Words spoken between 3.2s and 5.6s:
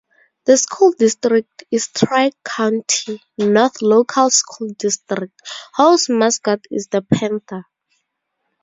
North Local School District,